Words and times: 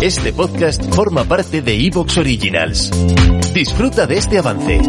Este 0.00 0.32
podcast 0.32 0.94
forma 0.94 1.24
parte 1.24 1.60
de 1.60 1.74
Evox 1.86 2.18
Originals. 2.18 2.90
Disfruta 3.52 4.06
de 4.06 4.16
este 4.16 4.38
avance. 4.38 4.80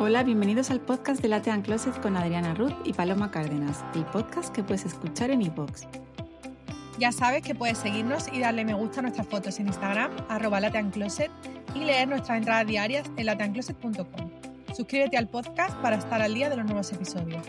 Hola, 0.00 0.22
bienvenidos 0.24 0.70
al 0.70 0.80
podcast 0.80 1.22
de 1.22 1.28
Latean 1.28 1.62
Closet 1.62 2.00
con 2.00 2.16
Adriana 2.16 2.54
Ruth 2.54 2.74
y 2.84 2.92
Paloma 2.94 3.30
Cárdenas, 3.30 3.84
el 3.94 4.04
podcast 4.06 4.54
que 4.54 4.64
puedes 4.64 4.84
escuchar 4.84 5.30
en 5.30 5.42
iVoox. 5.42 6.07
Ya 6.98 7.12
sabes 7.12 7.42
que 7.42 7.54
puedes 7.54 7.78
seguirnos 7.78 8.26
y 8.32 8.40
darle 8.40 8.64
me 8.64 8.74
gusta 8.74 8.98
a 8.98 9.02
nuestras 9.02 9.26
fotos 9.28 9.60
en 9.60 9.68
Instagram, 9.68 10.10
arroba 10.28 10.58
lateancloset, 10.58 11.30
y 11.74 11.80
leer 11.80 12.08
nuestras 12.08 12.38
entradas 12.38 12.66
diarias 12.66 13.08
en 13.16 13.26
lateancloset.com. 13.26 14.30
Suscríbete 14.74 15.16
al 15.16 15.28
podcast 15.28 15.76
para 15.76 15.96
estar 15.96 16.20
al 16.20 16.34
día 16.34 16.50
de 16.50 16.56
los 16.56 16.66
nuevos 16.66 16.92
episodios. 16.92 17.42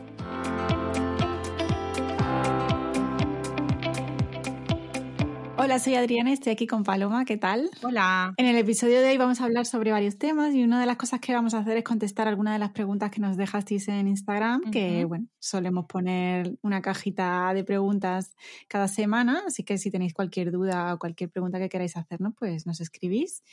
Hola, 5.61 5.77
soy 5.77 5.95
Adriana, 5.95 6.31
estoy 6.31 6.53
aquí 6.53 6.67
con 6.67 6.85
Paloma, 6.85 7.25
¿qué 7.25 7.35
tal? 7.35 7.69
Hola. 7.83 8.33
En 8.37 8.45
el 8.45 8.55
episodio 8.55 9.01
de 9.01 9.09
hoy 9.09 9.17
vamos 9.17 9.41
a 9.41 9.43
hablar 9.43 9.65
sobre 9.65 9.91
varios 9.91 10.17
temas 10.17 10.55
y 10.55 10.63
una 10.63 10.79
de 10.79 10.85
las 10.85 10.95
cosas 10.95 11.19
que 11.19 11.33
vamos 11.33 11.53
a 11.53 11.57
hacer 11.57 11.75
es 11.75 11.83
contestar 11.83 12.29
algunas 12.29 12.53
de 12.53 12.59
las 12.59 12.69
preguntas 12.69 13.11
que 13.11 13.19
nos 13.19 13.35
dejasteis 13.35 13.89
en 13.89 14.07
Instagram, 14.07 14.71
que 14.71 15.03
bueno, 15.03 15.27
solemos 15.37 15.85
poner 15.85 16.57
una 16.61 16.81
cajita 16.81 17.53
de 17.53 17.65
preguntas 17.65 18.37
cada 18.69 18.87
semana, 18.87 19.43
así 19.47 19.63
que 19.63 19.77
si 19.77 19.91
tenéis 19.91 20.13
cualquier 20.13 20.49
duda 20.49 20.93
o 20.93 20.97
cualquier 20.97 21.29
pregunta 21.29 21.59
que 21.59 21.67
queráis 21.67 21.97
hacernos, 21.97 22.35
pues 22.39 22.65
nos 22.65 22.79
escribís 22.79 23.43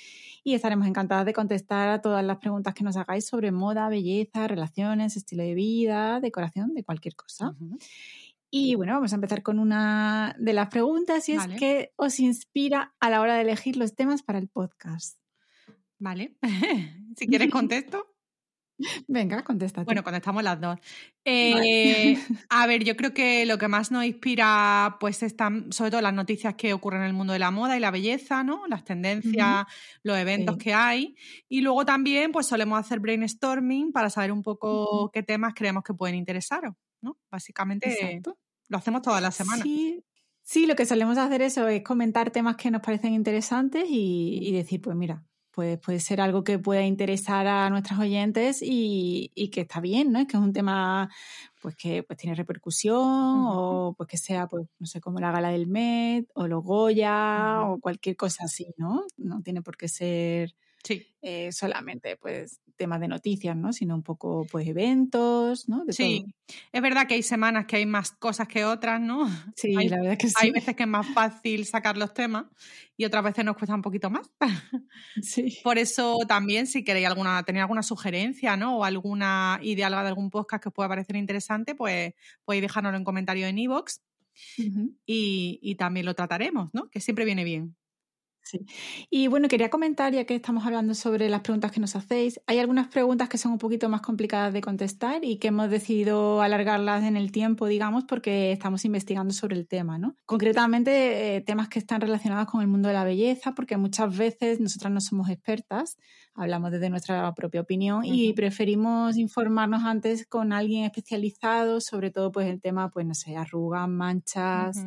y 0.45 0.55
estaremos 0.55 0.87
encantadas 0.87 1.27
de 1.27 1.33
contestar 1.33 1.89
a 1.89 2.01
todas 2.01 2.25
las 2.25 2.37
preguntas 2.37 2.73
que 2.73 2.85
nos 2.85 2.97
hagáis 2.97 3.27
sobre 3.27 3.51
moda, 3.51 3.89
belleza, 3.89 4.47
relaciones, 4.47 5.17
estilo 5.17 5.43
de 5.43 5.55
vida, 5.55 6.20
decoración, 6.20 6.73
de 6.73 6.85
cualquier 6.85 7.17
cosa. 7.17 7.57
Y 8.50 8.75
bueno, 8.75 8.94
vamos 8.94 9.12
a 9.12 9.16
empezar 9.16 9.42
con 9.42 9.58
una 9.58 10.34
de 10.39 10.52
las 10.52 10.69
preguntas 10.69 11.28
y 11.28 11.33
es. 11.33 11.47
¿qué 11.58 11.92
os 11.97 12.20
inspira 12.20 12.94
a 13.00 13.11
la 13.11 13.20
hora 13.20 13.34
de 13.34 13.42
elegir 13.42 13.77
los 13.77 13.94
temas 13.94 14.22
para 14.22 14.39
el 14.39 14.48
podcast? 14.48 15.19
Vale. 15.98 16.36
si 17.17 17.27
quieres 17.27 17.50
contesto. 17.50 18.12
Venga, 19.08 19.42
contesta. 19.42 19.84
Bueno, 19.84 20.05
contestamos 20.05 20.42
las 20.42 20.61
dos. 20.61 20.78
Eh, 21.24 22.19
a 22.50 22.67
ver, 22.67 22.84
yo 22.84 22.97
creo 22.97 23.14
que 23.14 23.47
lo 23.47 23.58
que 23.58 23.69
más 23.69 23.91
nos 23.91 24.05
inspira, 24.05 24.97
pues, 25.00 25.22
están 25.22 25.72
sobre 25.72 25.91
todo 25.91 26.02
las 26.02 26.12
noticias 26.12 26.55
que 26.55 26.74
ocurren 26.74 27.00
en 27.00 27.06
el 27.08 27.12
mundo 27.14 27.33
de 27.33 27.39
la 27.39 27.50
moda 27.50 27.77
y 27.77 27.80
la 27.80 27.91
belleza, 27.91 28.44
¿no? 28.44 28.67
Las 28.69 28.84
tendencias, 28.84 29.64
los 30.02 30.19
eventos 30.19 30.56
Sí. 30.56 30.64
que 30.64 30.74
hay. 30.74 31.17
Y 31.48 31.62
luego 31.62 31.84
también, 31.84 32.33
pues, 32.33 32.47
solemos 32.47 32.78
hacer 32.78 33.00
brainstorming 33.00 33.92
para 33.92 34.11
saber 34.11 34.30
un 34.30 34.42
poco 34.42 35.11
qué 35.11 35.22
temas 35.22 35.55
creemos 35.55 35.83
que 35.83 35.94
pueden 35.94 36.17
interesaros, 36.17 36.74
¿no? 37.07 37.19
Básicamente 37.31 37.91
Exacto. 37.91 38.39
lo 38.69 38.79
hacemos 38.79 39.03
todas 39.03 39.23
las 39.23 39.35
semanas. 39.35 39.63
Sí, 39.63 40.05
sí, 40.42 40.67
lo 40.67 40.77
que 40.77 40.86
solemos 40.86 41.19
hacer 41.19 41.42
eso 41.42 41.69
es 41.69 41.83
comentar 41.83 42.30
temas 42.30 42.57
que 42.57 42.70
nos 42.70 42.83
parecen 42.83 43.13
interesantes 43.14 43.85
y, 43.89 44.41
y 44.42 44.53
decir, 44.53 44.80
pues 44.80 44.97
mira, 44.97 45.25
pues 45.57 45.79
puede 45.79 46.01
ser 46.01 46.20
algo 46.20 46.45
que 46.45 46.58
pueda 46.58 46.83
interesar 46.83 47.47
a 47.47 47.70
nuestros 47.70 47.98
oyentes 47.98 48.61
y, 48.61 49.33
y 49.35 49.48
que 49.48 49.63
está 49.63 49.80
bien, 49.80 50.13
¿no? 50.13 50.19
Es 50.19 50.27
que 50.27 50.36
es 50.36 50.42
un 50.42 50.53
tema 50.53 51.08
pues 51.63 51.75
que 51.77 52.03
pues 52.03 52.19
tiene 52.19 52.36
repercusión 52.36 52.98
o 53.03 53.95
pues 53.97 54.07
que 54.07 54.19
sea, 54.19 54.48
pues, 54.48 54.67
no 54.79 54.86
sé, 54.86 55.01
como 55.01 55.19
la 55.19 55.33
gala 55.33 55.48
del 55.48 55.67
Met 55.67 56.27
o 56.35 56.47
los 56.47 56.63
Goya 56.63 57.63
o 57.63 57.80
cualquier 57.80 58.17
cosa 58.17 58.45
así, 58.45 58.75
¿no? 58.77 59.07
No 59.17 59.41
tiene 59.42 59.63
por 59.63 59.79
qué 59.79 59.89
ser 59.89 60.55
Sí, 60.86 61.05
eh, 61.20 61.51
solamente 61.51 62.17
pues 62.17 62.61
temas 62.77 63.01
de 63.01 63.09
noticias, 63.09 63.57
¿no? 63.57 63.73
Sino 63.73 63.95
un 63.95 64.03
poco 64.03 64.47
pues 64.51 64.67
eventos, 64.69 65.69
¿no? 65.69 65.85
De 65.85 65.92
sí. 65.92 66.20
todo. 66.20 66.57
Es 66.73 66.83
verdad 66.83 67.07
que 67.07 67.14
hay 67.14 67.23
semanas 67.23 67.67
que 67.67 67.77
hay 67.77 67.87
más 67.87 68.13
cosas 68.13 68.47
que 68.48 68.64
otras, 68.64 69.01
¿no? 69.01 69.27
Sí, 69.57 69.75
Hay- 69.77 69.89
la 69.89 69.97
verdad 69.97 70.13
es 70.13 70.19
que 70.19 70.29
sí. 70.29 70.35
Hay 70.39 70.51
veces 70.51 70.77
que 70.77 70.83
es 70.85 70.89
más 70.89 71.07
fácil 71.09 71.65
sacar 71.67 71.97
los 71.97 72.13
temas 72.15 72.45
y 72.97 73.05
otras 73.05 73.25
veces 73.25 73.45
nos 73.45 73.57
cuesta 73.57 73.75
un 73.75 73.83
poquito 73.83 74.11
más. 74.11 74.31
Sí. 75.23 75.59
Por 75.65 75.79
eso 75.79 76.19
también, 76.29 76.67
si 76.67 76.85
queréis 76.85 77.07
alguna, 77.07 77.42
tener 77.42 77.63
alguna 77.63 77.83
sugerencia, 77.83 78.57
¿no? 78.57 78.79
O 78.79 78.85
alguna 78.85 79.59
idea 79.63 79.89
de 79.89 79.97
algún 79.97 80.31
podcast 80.31 80.63
que 80.63 80.69
os 80.69 80.75
pueda 80.75 80.89
parecer 80.89 81.17
interesante, 81.17 81.75
pues 81.75 82.13
podéis 82.45 82.63
dejárnoslo 82.63 82.98
en 82.98 83.05
comentarios 83.05 83.48
en 83.48 83.59
iVoox 83.59 84.01
y, 85.07 85.59
y 85.63 85.75
también 85.77 86.05
lo 86.07 86.15
trataremos, 86.15 86.73
¿no? 86.75 86.89
Que 86.91 87.01
siempre 87.01 87.25
viene 87.25 87.45
bien. 87.45 87.75
Sí. 88.46 88.64
Y 89.11 89.27
bueno, 89.27 89.48
quería 89.48 89.70
comentar, 89.70 90.12
ya 90.12 90.24
que 90.24 90.36
estamos 90.36 90.64
hablando 90.64 90.95
sobre 90.95 91.29
las 91.29 91.40
preguntas 91.40 91.73
que 91.73 91.80
nos 91.80 91.96
hacéis, 91.96 92.40
hay 92.46 92.61
algunas 92.61 92.86
preguntas 92.86 93.29
que 93.29 93.39
son 93.39 93.51
un 93.51 93.58
poquito 93.58 93.89
más 93.89 94.02
complicadas 94.02 94.52
de 94.52 94.61
contestar 94.61 95.24
y 95.24 95.39
que 95.39 95.48
hemos 95.48 95.68
decidido 95.68 96.40
alargarlas 96.42 97.02
en 97.02 97.17
el 97.17 97.33
tiempo, 97.33 97.67
digamos, 97.67 98.05
porque 98.05 98.52
estamos 98.52 98.85
investigando 98.85 99.35
sobre 99.35 99.56
el 99.56 99.67
tema, 99.67 99.98
¿no? 99.98 100.14
Concretamente, 100.27 101.35
eh, 101.35 101.40
temas 101.40 101.68
que 101.68 101.80
están 101.80 102.01
relacionados 102.01 102.46
con 102.46 102.61
el 102.61 102.68
mundo 102.68 102.86
de 102.86 102.95
la 102.95 103.02
belleza, 103.02 103.52
porque 103.52 103.77
muchas 103.77 104.17
veces 104.17 104.61
nosotras 104.61 104.92
no 104.92 105.01
somos 105.01 105.29
expertas, 105.29 105.98
hablamos 106.35 106.70
desde 106.70 106.89
nuestra 106.89 107.35
propia 107.35 107.62
opinión 107.62 108.05
y 108.05 108.33
preferimos 108.33 109.17
informarnos 109.17 109.83
antes 109.83 110.24
con 110.24 110.52
alguien 110.52 110.85
especializado, 110.85 111.80
sobre 111.80 112.12
todo 112.12 112.30
pues 112.30 112.46
el 112.46 112.61
tema, 112.61 112.90
pues 112.90 113.06
no 113.06 113.14
sé, 113.14 113.36
arrugas, 113.36 113.89
manchas, 113.89 114.86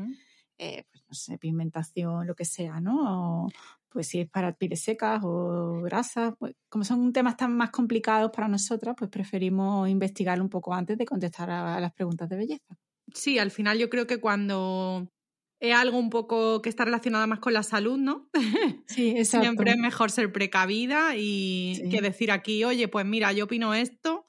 eh, 0.58 0.86
pues 0.92 0.99
no 1.10 1.16
sé, 1.16 1.38
pigmentación, 1.38 2.28
lo 2.28 2.36
que 2.36 2.46
sea, 2.46 2.80
¿no? 2.80 3.46
O, 3.46 3.50
pues 3.90 4.08
si 4.08 4.22
es 4.22 4.30
para 4.30 4.54
pieles 4.54 4.82
secas 4.82 5.22
o 5.24 5.82
grasas, 5.82 6.34
pues 6.38 6.56
como 6.70 6.84
son 6.86 7.12
temas 7.14 7.38
tan 7.38 7.56
más 7.58 7.72
complicados 7.72 8.32
para 8.32 8.48
nosotras, 8.48 8.96
pues 8.98 9.10
preferimos 9.10 9.90
investigar 9.90 10.42
un 10.42 10.50
poco 10.50 10.74
antes 10.74 10.98
de 10.98 11.06
contestar 11.06 11.50
a, 11.50 11.76
a 11.76 11.80
las 11.80 11.94
preguntas 11.94 12.30
de 12.30 12.36
belleza. 12.38 12.78
Sí, 13.14 13.40
al 13.40 13.52
final 13.52 13.78
yo 13.80 13.90
creo 13.90 14.06
que 14.08 14.20
cuando 14.20 15.12
es 15.60 15.76
algo 15.76 15.98
un 15.98 16.10
poco 16.10 16.62
que 16.62 16.70
está 16.70 16.86
relacionado 16.86 17.28
más 17.28 17.40
con 17.40 17.54
la 17.54 17.64
salud, 17.64 17.98
¿no? 17.98 18.30
Sí, 18.88 19.12
exacto. 19.18 19.44
Siempre 19.46 19.72
es 19.72 19.78
mejor 19.78 20.12
ser 20.12 20.32
precavida 20.32 21.16
y 21.16 21.76
Sí. 21.76 21.90
que 21.90 22.02
decir 22.02 22.32
aquí, 22.32 22.64
oye, 22.64 22.88
pues 22.88 23.06
mira, 23.06 23.32
yo 23.34 23.46
opino 23.46 23.74
esto, 23.74 24.26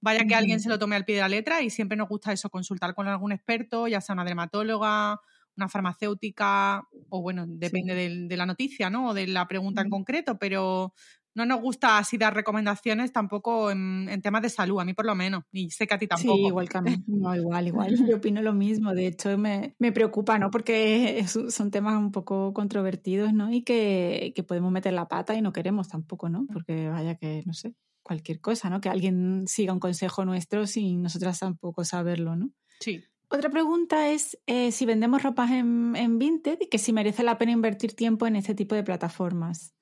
vaya 0.00 0.26
que 0.26 0.34
alguien 0.34 0.60
se 0.60 0.68
lo 0.68 0.78
tome 0.78 0.96
al 0.96 1.04
pie 1.04 1.16
de 1.16 1.20
la 1.22 1.28
letra 1.28 1.62
y 1.62 1.70
siempre 1.70 1.96
nos 1.96 2.08
gusta 2.08 2.32
eso, 2.32 2.50
consultar 2.50 2.94
con 2.94 3.06
algún 3.08 3.32
experto, 3.32 3.86
ya 3.88 4.00
sea 4.00 4.14
una 4.14 4.24
dermatóloga, 4.24 5.20
una 5.56 5.68
farmacéutica 5.68 6.82
o 7.08 7.22
bueno, 7.22 7.44
depende 7.46 7.92
Sí. 7.94 8.26
de, 8.28 8.36
la 8.36 8.46
noticia, 8.46 8.90
¿no? 8.90 9.10
O 9.10 9.14
de 9.14 9.26
la 9.26 9.46
pregunta 9.48 9.82
en 9.82 9.90
concreto, 9.90 10.38
pero 10.38 10.92
no 11.34 11.46
nos 11.46 11.60
gusta 11.62 11.96
así 11.96 12.18
dar 12.18 12.34
recomendaciones 12.34 13.10
tampoco 13.10 13.70
en, 13.70 14.06
en 14.10 14.20
temas 14.20 14.42
de 14.42 14.50
salud, 14.50 14.80
a 14.80 14.84
mí 14.84 14.92
por 14.92 15.06
lo 15.06 15.14
menos, 15.14 15.44
y 15.50 15.70
sé 15.70 15.86
que 15.86 15.94
a 15.94 15.98
ti 15.98 16.06
tampoco. 16.06 16.36
Sí, 16.36 16.46
igual 16.46 16.68
que 16.68 16.78
a 16.78 16.82
mí. 16.82 16.94
No, 17.06 17.34
igual, 17.34 17.66
igual. 17.68 17.96
Yo 18.06 18.16
opino 18.16 18.42
lo 18.42 18.52
mismo. 18.52 18.92
De 18.94 19.06
hecho, 19.06 19.36
me, 19.38 19.74
me 19.78 19.92
preocupa, 19.92 20.38
¿no? 20.38 20.50
Porque 20.50 21.18
es- 21.20 21.38
son 21.48 21.70
temas 21.70 21.96
un 21.96 22.12
poco 22.12 22.52
controvertidos, 22.52 23.32
¿no? 23.32 23.50
Y 23.52 23.62
que, 23.62 24.32
que 24.36 24.42
podemos 24.42 24.70
meter 24.72 24.92
la 24.92 25.08
pata 25.08 25.34
y 25.34 25.40
no 25.42 25.52
queremos 25.52 25.88
tampoco, 25.88 26.28
¿no? 26.28 26.46
Porque 26.52 26.88
vaya 26.88 27.14
que, 27.14 27.42
no 27.46 27.54
sé, 27.54 27.74
cualquier 28.02 28.40
cosa, 28.40 28.68
¿no? 28.68 28.80
Que 28.82 28.90
alguien 28.90 29.44
siga 29.46 29.72
un 29.72 29.80
consejo 29.80 30.24
nuestro 30.26 30.66
sin 30.66 31.00
nosotras 31.02 31.38
tampoco 31.38 31.84
saberlo, 31.84 32.36
¿no? 32.36 32.50
Sí. 32.80 33.02
Otra 33.32 33.48
pregunta 33.48 34.10
es 34.10 34.38
eh, 34.46 34.72
si 34.72 34.84
vendemos 34.84 35.22
ropas 35.22 35.50
en, 35.50 35.96
en 35.96 36.18
Vinted 36.18 36.58
y 36.60 36.66
que 36.68 36.76
si 36.76 36.92
merece 36.92 37.22
la 37.22 37.38
pena 37.38 37.52
invertir 37.52 37.94
tiempo 37.94 38.26
en 38.26 38.36
este 38.36 38.54
tipo 38.54 38.74
de 38.74 38.82
plataformas. 38.82 39.74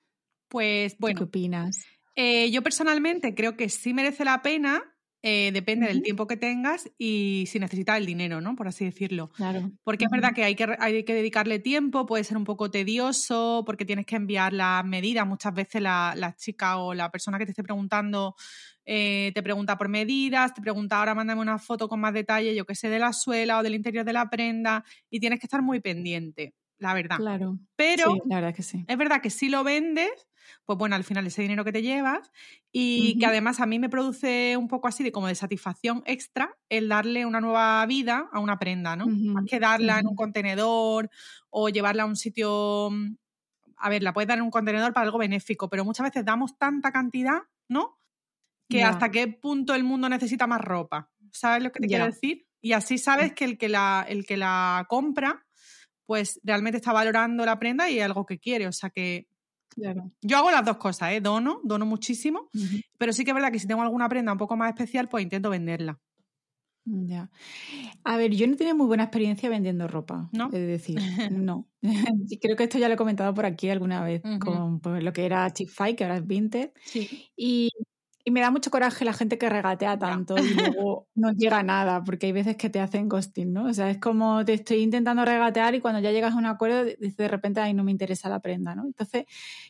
Pues 0.49 0.93
¿Tú 0.93 0.99
bueno, 1.01 1.19
¿Qué 1.19 1.25
opinas? 1.25 1.85
Eh, 2.15 2.51
yo 2.53 2.63
personalmente 2.63 3.35
creo 3.35 3.57
que 3.57 3.69
sí 3.69 3.93
merece 3.93 4.25
la 4.25 4.41
pena, 4.43 4.85
eh, 5.23 5.51
depende 5.53 5.89
del 5.89 6.03
tiempo 6.03 6.29
que 6.29 6.37
tengas 6.37 6.91
y 6.97 7.45
si 7.49 7.59
necesitas 7.59 7.99
el 7.99 8.07
dinero, 8.07 8.41
¿no? 8.41 8.55
Por 8.55 8.69
así 8.69 8.85
decirlo. 8.85 9.31
Claro. 9.31 9.73
Porque 9.83 10.05
es 10.05 10.11
verdad 10.13 10.33
que 10.33 10.45
hay, 10.45 10.55
que 10.55 10.77
hay 10.79 11.05
que 11.05 11.15
dedicarle 11.15 11.59
tiempo, 11.59 12.07
puede 12.07 12.23
ser 12.23 12.37
un 12.37 12.45
poco 12.45 12.71
tedioso, 12.71 13.65
porque 13.67 13.85
tienes 13.85 14.07
que 14.07 14.17
enviar 14.17 14.53
las 14.53 14.85
medidas. 14.85 15.27
Muchas 15.27 15.55
veces 15.55 15.83
la, 15.83 16.15
la 16.17 16.37
chica 16.37 16.79
o 16.79 16.95
la 16.95 17.11
persona 17.11 17.39
que 17.39 17.47
te 17.47 17.51
esté 17.51 17.65
preguntando 17.65 18.37
eh, 18.93 19.31
te 19.37 19.43
pregunta 19.45 19.79
por 19.79 19.89
medidas, 19.89 20.53
te 20.53 20.61
pregunta 20.61 20.99
ahora 20.99 21.15
mándame 21.15 21.41
una 21.41 21.61
foto 21.61 21.89
con 21.89 22.01
más 22.01 22.13
detalle, 22.13 22.57
yo 22.57 22.65
que 22.65 22.75
sé, 22.75 22.89
de 22.89 22.99
la 22.99 23.13
suela 23.13 23.59
o 23.59 23.63
del 23.63 23.77
interior 23.77 24.05
de 24.05 24.13
la 24.13 24.29
prenda, 24.29 24.85
y 25.09 25.21
tienes 25.21 25.39
que 25.39 25.47
estar 25.47 25.63
muy 25.63 25.79
pendiente. 25.79 26.55
la 26.77 26.93
verdad. 26.93 27.19
Claro. 27.19 27.57
Pero 27.77 28.15
Sí, 28.15 28.21
la 28.27 28.37
verdad 28.37 28.51
es 28.51 28.57
que 28.57 28.63
sí. 28.65 28.85
es 28.89 28.99
verdad 28.99 29.21
que 29.23 29.31
si 29.31 29.49
lo 29.49 29.63
vendes, 29.63 30.11
pues 30.65 30.77
bueno, 30.77 30.97
al 30.97 31.05
final 31.05 31.25
ese 31.25 31.43
dinero 31.43 31.65
que 31.65 31.71
te 31.71 31.83
llevas 31.83 32.33
y 32.73 33.17
que 33.21 33.27
además 33.27 33.61
a 33.61 33.67
mí 33.67 33.79
me 33.79 33.89
produce 33.89 34.57
un 34.57 34.67
poco 34.67 34.89
así 34.89 35.05
de 35.05 35.13
como 35.13 35.29
de 35.29 35.37
satisfacción 35.37 36.03
extra 36.05 36.59
el 36.69 36.89
darle 36.89 37.27
una 37.27 37.41
nueva 37.41 37.87
vida 37.87 38.29
a 38.33 38.41
una 38.41 38.59
prenda, 38.59 38.97
¿no? 38.97 39.07
Más 39.07 39.45
que 39.45 39.61
darla 39.61 40.01
en 40.01 40.09
un 40.09 40.17
contenedor 40.17 41.11
o 41.49 41.69
llevarla 41.69 42.03
a 42.03 42.07
un 42.07 42.17
sitio... 42.17 42.91
A 43.77 43.89
ver, 43.89 44.03
la 44.03 44.13
puedes 44.13 44.27
dar 44.27 44.39
en 44.39 44.45
un 44.45 44.51
contenedor 44.51 44.93
para 44.93 45.05
algo 45.05 45.19
benéfico, 45.19 45.69
pero 45.71 45.85
muchas 45.85 46.05
veces 46.05 46.25
damos 46.25 46.59
tanta 46.59 46.91
cantidad, 46.91 47.39
¿no? 47.69 48.00
Que 48.71 48.85
hasta 48.85 49.11
qué 49.11 49.29
punto 49.29 49.75
el 49.75 49.85
mundo 49.85 50.09
necesita 50.09 50.47
más 50.47 50.61
ropa. 50.61 51.11
¿Sabes 51.33 51.63
lo 51.63 51.73
que 51.73 51.81
te 51.81 51.89
quiero 51.89 52.07
decir? 52.07 52.47
Y 52.61 52.73
así 52.73 52.99
sabes 52.99 53.33
que 53.33 53.45
el 53.45 53.59
que 53.59 53.69
la, 53.69 54.05
el 54.09 54.25
que 54.25 54.37
la 54.37 54.87
compra, 54.89 55.47
pues 56.07 56.41
realmente 56.43 56.77
está 56.77 56.93
valorando 56.93 57.45
la 57.45 57.59
prenda 57.59 57.91
y 57.91 57.99
es 57.99 58.05
algo 58.05 58.27
que 58.27 58.39
quiere. 58.39 58.67
O 58.67 58.73
sea 58.73 58.91
que 58.91 59.27
Claro. 59.71 60.11
yo 60.21 60.39
hago 60.39 60.51
las 60.51 60.65
dos 60.65 60.79
cosas, 60.79 61.13
¿eh? 61.13 61.21
Dono, 61.21 61.61
dono 61.63 61.87
muchísimo, 61.87 62.51
pero 62.99 63.13
sí 63.13 63.25
que 63.25 63.31
es 63.31 63.35
verdad 63.35 63.53
que 63.53 63.61
si 63.61 63.69
tengo 63.69 63.83
alguna 63.83 64.09
prenda 64.09 64.33
un 64.33 64.39
poco 64.39 64.57
más 64.57 64.69
especial, 64.71 65.09
pues 65.09 65.23
intento 65.23 65.49
venderla. 65.49 66.01
Ya. 66.85 67.31
A 68.05 68.17
ver, 68.17 68.35
yo 68.35 68.47
no 68.47 68.57
tenido 68.57 68.75
muy 68.75 68.87
buena 68.87 69.05
experiencia 69.05 69.49
vendiendo 69.49 69.87
ropa. 69.87 70.29
¿No? 70.33 70.47
Es 70.47 70.67
decir, 70.67 70.97
no. 71.33 71.69
Creo 72.41 72.57
que 72.57 72.65
esto 72.65 72.79
ya 72.79 72.89
lo 72.89 72.95
he 72.95 72.97
comentado 72.97 73.33
por 73.35 73.47
aquí 73.47 73.69
alguna 73.69 74.03
vez 74.03 74.23
con 74.41 74.81
pues, 74.81 75.03
lo 75.03 75.13
que 75.13 75.25
era 75.25 75.51
Chick 75.53 75.69
Fight, 75.69 75.97
que 75.97 76.05
ahora 76.05 76.17
es 76.17 76.27
Vinted. 76.27 76.73
Sí. 76.85 77.31
Y, 77.37 77.71
y 78.31 78.33
me 78.33 78.41
da 78.41 78.51
mucho 78.53 78.71
coraje 78.71 79.05
la 79.05 79.13
gente 79.13 79.39
que 79.39 79.49
regatea 79.49 79.99
tanto 79.99 80.39
y 80.39 80.55
luego 80.55 81.09
no 81.17 81.33
llega 81.33 81.59
a 81.59 81.63
nada, 81.65 82.03
porque 82.05 82.27
hay 82.27 82.33
veces 82.33 82.57
que 82.57 82.71
te 82.71 82.79
hacen 82.81 83.09
ghosting, 83.09 83.53
¿no? 83.53 83.67
O 83.67 83.75
sea, 83.75 83.91
es 83.91 83.99
como 83.99 84.45
te 84.45 84.55
estoy 84.55 84.79
intentando 84.79 85.25
regatear 85.25 85.75
y 85.75 85.81
cuando 85.81 86.01
ya 86.01 86.13
llegas 86.13 86.35
a 86.35 86.37
un 86.39 86.47
acuerdo, 86.47 86.85
de 86.85 87.29
repente, 87.29 87.61
ay, 87.61 87.75
no 87.75 87.83
me 87.83 87.91
interesa 87.91 88.29
la 88.29 88.39
prenda, 88.39 88.75
¿no? 88.77 88.85
Entonces 88.85 89.27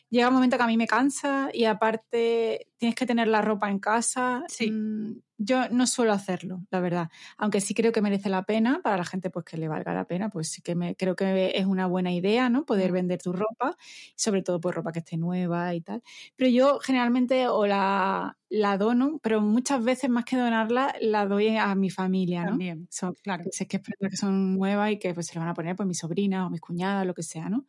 llega 0.09 0.27
un 0.27 0.35
momento 0.35 0.57
que 0.57 0.63
a 0.63 0.67
mí 0.67 0.77
me 0.77 0.85
cansa 0.85 1.49
y 1.51 1.65
aparte 1.65 2.67
tienes 2.77 2.95
que 2.95 3.07
tener 3.07 3.27
la 3.27 3.41
ropa 3.41 3.69
en 3.69 3.79
casa. 3.79 4.43
Sí. 4.47 4.69
Mm, 4.69 5.21
Yo 5.43 5.69
no 5.69 5.87
suelo 5.87 6.13
hacerlo, 6.13 6.65
la 6.69 6.79
verdad. 6.81 7.09
Aunque 7.37 7.61
sí 7.61 7.73
creo 7.73 7.91
que 7.91 8.01
merece 8.01 8.29
la 8.29 8.43
pena, 8.43 8.81
para 8.83 8.97
la 8.97 9.05
gente 9.05 9.29
pues 9.31 9.43
que 9.45 9.57
le 9.57 9.67
valga 9.67 9.93
la 9.93 10.05
pena, 10.05 10.29
pues 10.29 10.49
sí 10.49 10.61
que 10.61 10.75
me, 10.75 10.95
creo 10.95 11.15
que 11.15 11.53
es 11.55 11.65
una 11.65 11.87
buena 11.87 12.11
idea, 12.11 12.47
¿no? 12.49 12.65
Poder 12.65 12.91
Mm. 12.91 12.93
vender 12.93 13.21
tu 13.21 13.33
ropa, 13.33 13.75
sobre 14.15 14.43
todo 14.43 14.59
pues 14.61 14.75
ropa 14.75 14.91
que 14.91 14.99
esté 14.99 15.17
nueva 15.17 15.73
y 15.73 15.81
tal. 15.81 16.03
Pero 16.35 16.49
yo 16.51 16.79
generalmente 16.79 17.47
o 17.47 17.65
la, 17.65 18.37
la 18.49 18.77
dono, 18.77 19.19
pero 19.23 19.41
muchas 19.41 19.83
veces 19.83 20.09
más 20.11 20.25
que 20.25 20.37
donarla, 20.37 20.93
la 21.01 21.25
doy 21.25 21.55
a 21.57 21.73
mi 21.75 21.89
familia, 21.89 22.45
¿no? 22.45 22.59
También, 22.59 22.89
Son, 22.89 23.15
claro. 23.23 23.43
que 23.43 23.51
sé 23.51 23.67
que 23.67 23.77
es 23.77 24.09
que 24.11 24.17
son 24.17 24.53
nuevas 24.55 24.91
y 24.91 24.99
que 24.99 25.13
pues 25.15 25.25
se 25.27 25.33
le 25.35 25.39
van 25.39 25.49
a 25.49 25.53
poner 25.55 25.75
pues 25.75 25.87
mis 25.87 25.97
sobrinas 25.99 26.45
o 26.47 26.49
mis 26.51 26.61
cuñadas, 26.61 27.05
lo 27.07 27.13
que 27.15 27.23
sea, 27.23 27.49
¿no? 27.49 27.65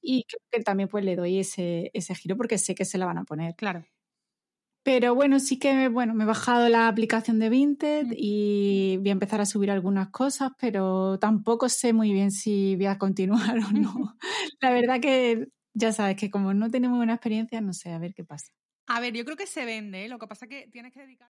Y 0.00 0.24
creo 0.24 0.40
que 0.50 0.60
también 0.62 0.88
pues 0.88 1.04
le 1.04 1.16
doy 1.16 1.38
ese, 1.40 1.90
ese 1.94 2.14
giro 2.14 2.36
porque 2.36 2.58
sé 2.58 2.74
que 2.74 2.84
se 2.86 2.98
la 2.98 3.06
van 3.06 3.18
a 3.18 3.24
poner. 3.24 3.56
Claro. 3.56 3.84
Pero 4.82 5.14
bueno, 5.14 5.40
sí 5.40 5.58
que 5.58 5.88
bueno, 5.88 6.14
me 6.14 6.24
he 6.24 6.26
bajado 6.26 6.68
la 6.68 6.88
aplicación 6.88 7.38
de 7.38 7.50
Vinted 7.50 8.06
y 8.16 8.96
voy 8.98 9.10
a 9.10 9.12
empezar 9.12 9.40
a 9.40 9.46
subir 9.46 9.70
algunas 9.70 10.08
cosas, 10.08 10.52
pero 10.58 11.18
tampoco 11.18 11.68
sé 11.68 11.92
muy 11.92 12.12
bien 12.12 12.30
si 12.30 12.76
voy 12.76 12.86
a 12.86 12.98
continuar 12.98 13.58
o 13.58 13.70
no. 13.72 14.16
La 14.60 14.70
verdad 14.70 15.00
que 15.00 15.48
ya 15.74 15.92
sabes 15.92 16.16
que 16.16 16.30
como 16.30 16.54
no 16.54 16.70
tengo 16.70 16.88
muy 16.88 16.98
buena 16.98 17.14
experiencia, 17.14 17.60
no 17.60 17.72
sé, 17.74 17.92
a 17.92 17.98
ver 17.98 18.14
qué 18.14 18.24
pasa. 18.24 18.52
A 18.86 19.00
ver, 19.00 19.14
yo 19.14 19.24
creo 19.24 19.36
que 19.36 19.46
se 19.46 19.64
vende, 19.64 20.06
¿eh? 20.06 20.08
Lo 20.08 20.18
que 20.18 20.26
pasa 20.26 20.46
es 20.46 20.48
que 20.48 20.68
tienes 20.72 20.92
que 20.92 21.00
dedicar... 21.00 21.30